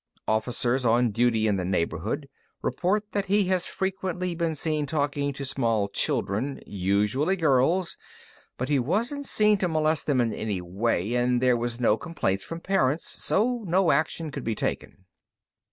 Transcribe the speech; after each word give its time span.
"Officers 0.27 0.83
on 0.83 1.11
duty 1.11 1.45
in 1.47 1.57
the 1.57 1.63
neighborhood 1.63 2.27
report 2.63 3.11
that 3.11 3.27
he 3.27 3.43
has 3.43 3.67
frequently 3.67 4.33
been 4.33 4.55
seen 4.55 4.87
talking 4.87 5.31
to 5.31 5.45
small 5.45 5.87
children, 5.87 6.59
usually 6.65 7.35
girls, 7.35 7.97
but 8.57 8.67
he 8.67 8.79
wasn't 8.79 9.27
seen 9.27 9.59
to 9.59 9.67
molest 9.67 10.07
them 10.07 10.19
in 10.19 10.33
any 10.33 10.59
way, 10.59 11.13
and 11.13 11.39
there 11.39 11.55
were 11.55 11.69
no 11.79 11.97
complaints 11.97 12.43
from 12.43 12.59
parents, 12.61 13.07
so 13.23 13.63
no 13.67 13.91
action 13.91 14.31
could 14.31 14.43
be 14.43 14.55
taken." 14.55 15.05